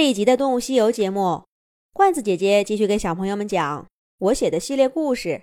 [0.00, 1.46] 这一集的《动物西游》节目，
[1.92, 5.28] 罐子姐姐继续给小朋友们讲我写的系列故事《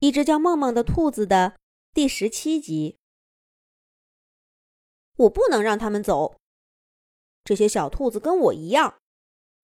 [0.00, 1.58] 一只叫梦梦的兔子》的
[1.94, 2.98] 第十七集。
[5.16, 6.36] 我不能让他们走。
[7.42, 8.98] 这些小兔子跟我一样，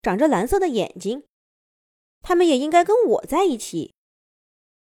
[0.00, 1.24] 长着蓝色的眼睛，
[2.22, 3.92] 它们也应该跟我在一起，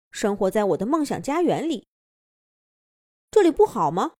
[0.09, 1.85] 生活在我的梦想家园里。
[3.29, 4.13] 这里不好吗？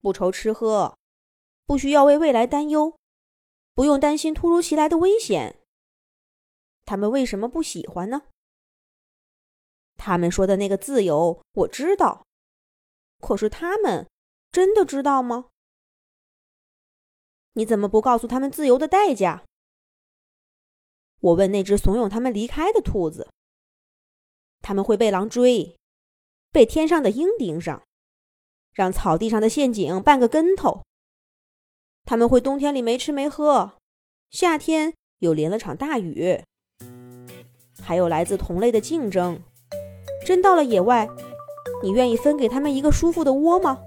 [0.00, 0.98] 不愁吃喝，
[1.64, 2.98] 不需要为未来担忧。
[3.74, 5.58] 不用担心突如其来的危险，
[6.84, 8.22] 他们为什么不喜欢呢？
[9.96, 12.26] 他们说的那个自由，我知道，
[13.20, 14.08] 可是他们
[14.50, 15.48] 真的知道吗？
[17.54, 19.44] 你怎么不告诉他们自由的代价？
[21.20, 23.28] 我问那只怂恿他们离开的兔子。
[24.60, 25.76] 他们会被狼追，
[26.50, 27.82] 被天上的鹰盯上，
[28.72, 30.82] 让草地上的陷阱绊个跟头。
[32.04, 33.72] 他们会冬天里没吃没喝，
[34.30, 36.42] 夏天又淋了场大雨，
[37.80, 39.40] 还有来自同类的竞争。
[40.24, 41.08] 真到了野外，
[41.82, 43.78] 你愿意分给他们一个舒服的窝吗？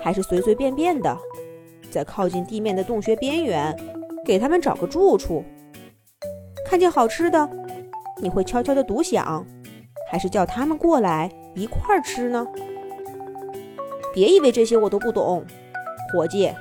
[0.00, 1.16] 还是随随便便的，
[1.90, 3.74] 在靠近地面的洞穴边缘
[4.24, 5.44] 给他们找个住处？
[6.66, 7.48] 看见好吃的，
[8.20, 9.46] 你会悄悄的独享，
[10.10, 12.46] 还是叫他们过来一块儿吃呢？
[14.12, 15.44] 别以为这些我都不懂，
[16.12, 16.52] 伙计。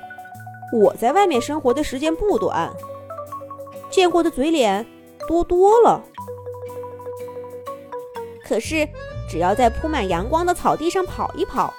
[0.72, 2.72] 我在外面生活的时间不短，
[3.90, 4.86] 见过的嘴脸
[5.28, 6.02] 多多了。
[8.44, 8.88] 可是，
[9.30, 11.74] 只要在铺满阳光的草地上跑一跑，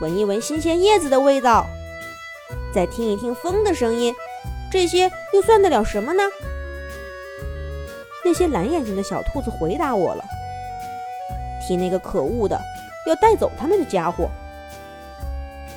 [0.00, 1.66] 闻一闻新鲜叶子的味道，
[2.74, 4.14] 再听一听风的声音，
[4.72, 6.22] 这些又算得了什么呢？
[8.24, 10.24] 那些蓝眼睛的小兔子回答我了
[11.66, 12.58] ：“替那个可恶的
[13.06, 14.30] 要带走他们的家伙，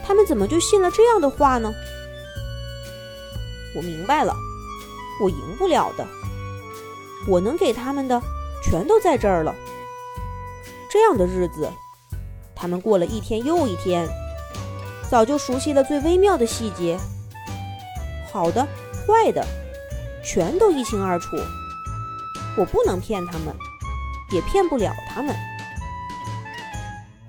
[0.05, 1.73] 他们怎么就信了这样的话呢？”
[3.75, 4.33] 我明白了，
[5.21, 6.07] 我赢不了的。
[7.27, 8.21] 我能给他们的，
[8.63, 9.53] 全都在这儿了。
[10.89, 11.69] 这样的日子，
[12.55, 14.07] 他们过了一天又一天，
[15.09, 16.97] 早就熟悉了最微妙的细节，
[18.31, 18.65] 好的、
[19.05, 19.45] 坏的，
[20.23, 21.35] 全都一清二楚。
[22.57, 23.53] 我不能骗他们，
[24.31, 25.35] 也骗不了他们。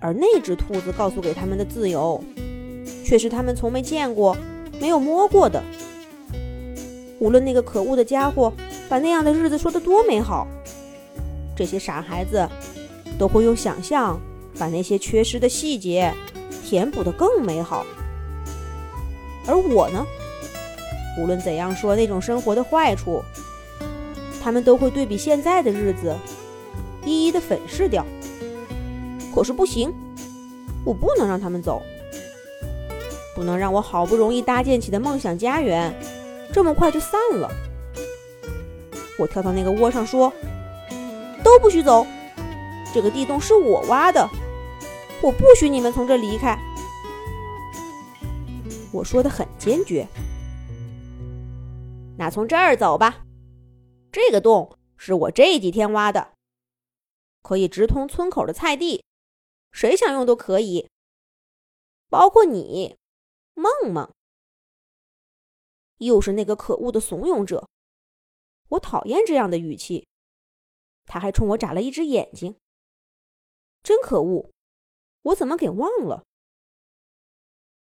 [0.01, 2.23] 而那只兔子告诉给他们的自由，
[3.05, 4.37] 却是他们从没见过、
[4.81, 5.62] 没有摸过的。
[7.19, 8.53] 无论那个可恶的家伙
[8.89, 10.47] 把那样的日子说得多美好，
[11.56, 12.49] 这些傻孩子
[13.19, 14.21] 都会用想象
[14.59, 16.15] 把那些缺失的细节
[16.65, 17.84] 填补得更美好。
[19.47, 20.06] 而我呢，
[21.19, 23.23] 无论怎样说那种生活的坏处，
[24.43, 26.15] 他们都会对比现在的日子
[27.05, 28.05] 一一的粉饰掉。
[29.35, 29.93] 可是不行，
[30.85, 31.83] 我不能让他们走，
[33.35, 35.93] 不能让我好不容易搭建起的梦想家园。
[36.53, 37.49] 这么快就散了。
[39.19, 40.33] 我跳到那个窝上说
[41.45, 42.07] ：“都不许走，
[42.95, 44.29] 这个地洞是我挖的，
[45.21, 46.57] 我不许你们从这离开。”
[48.93, 50.07] 我说的很坚决。
[52.17, 53.25] 那从这儿走吧，
[54.11, 56.33] 这个洞是我这几天挖的，
[57.43, 59.05] 可以直通村口的菜地，
[59.71, 60.89] 谁想用都可以，
[62.09, 62.97] 包括你，
[63.55, 64.11] 梦梦。
[65.99, 67.69] 又是那个可恶的怂恿者，
[68.69, 70.07] 我讨厌这样的语气。
[71.05, 72.57] 他还冲我眨了一只眼睛，
[73.83, 74.51] 真可恶！
[75.23, 76.25] 我怎么给忘了？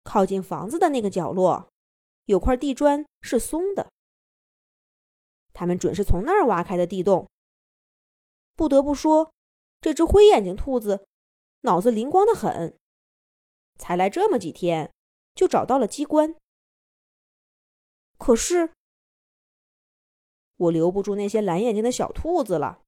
[0.04, 1.68] 靠近房子的那个角落，
[2.26, 3.90] 有块地砖是松的。
[5.52, 7.28] 他们准是从那儿挖开的地洞。
[8.54, 9.32] 不得不说，
[9.80, 11.06] 这只灰眼睛兔子
[11.62, 12.78] 脑子灵光的很，
[13.76, 14.92] 才来这么几天，
[15.34, 16.36] 就找到了机关。
[18.18, 18.72] 可是，
[20.56, 22.82] 我留不住那些蓝眼睛的小兔子了。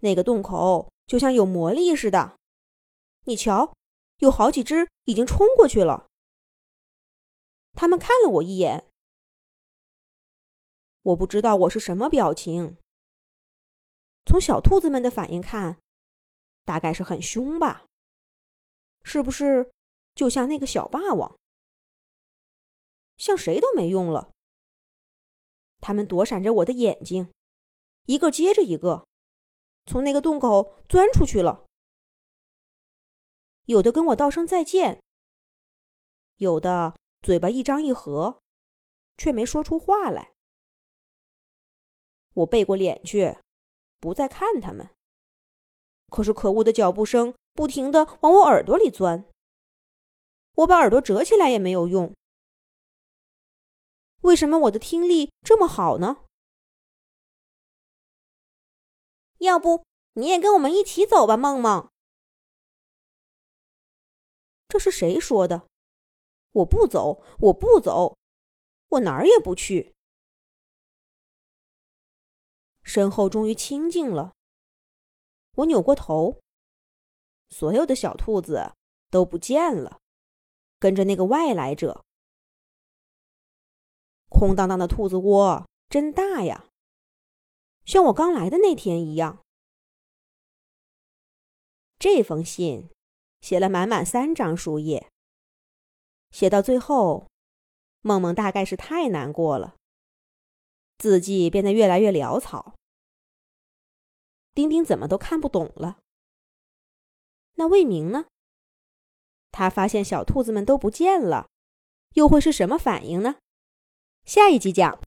[0.00, 2.38] 那个洞口就像有魔力似的，
[3.24, 3.74] 你瞧，
[4.18, 6.08] 有好几只已经冲过去了。
[7.72, 8.86] 他们看了我一眼，
[11.02, 12.78] 我不知道我是什么表情。
[14.26, 15.78] 从小兔子们的反应看，
[16.64, 17.84] 大概是很凶吧？
[19.02, 19.70] 是不是
[20.14, 21.39] 就像那个小霸王？
[23.20, 24.32] 像谁都没用了。
[25.82, 27.30] 他们躲闪着我的眼睛，
[28.06, 29.06] 一个接着一个，
[29.84, 31.66] 从那个洞口钻出去了。
[33.66, 35.02] 有的跟我道声再见，
[36.36, 38.40] 有的嘴巴一张一合，
[39.18, 40.32] 却没说出话来。
[42.32, 43.36] 我背过脸去，
[43.98, 44.88] 不再看他们。
[46.08, 49.26] 可是可恶的脚步声不停的往我耳朵里钻，
[50.54, 52.14] 我把耳朵折起来也没有用。
[54.22, 56.24] 为什么我的听力这么好呢？
[59.38, 61.90] 要不你也跟我们一起走吧，梦梦。
[64.68, 65.66] 这是谁说的？
[66.52, 68.18] 我不走，我不走，
[68.88, 69.94] 我哪儿也不去。
[72.82, 74.34] 身后终于清静了。
[75.54, 76.40] 我扭过头，
[77.48, 78.74] 所有的小兔子
[79.10, 80.00] 都不见了，
[80.78, 82.04] 跟着那个外来者。
[84.40, 86.64] 空荡荡的兔子窝真大呀，
[87.84, 89.44] 像我刚来的那天一样。
[91.98, 92.88] 这封信
[93.42, 95.10] 写了满满三张书页，
[96.30, 97.28] 写到最后，
[98.00, 99.76] 梦梦大概是太难过了，
[100.96, 102.74] 字迹变得越来越潦草。
[104.54, 105.98] 丁丁怎么都看不懂了。
[107.56, 108.24] 那魏明呢？
[109.52, 111.50] 他发现小兔子们都不见了，
[112.14, 113.36] 又会是什么反应呢？
[114.24, 114.98] 下一集讲。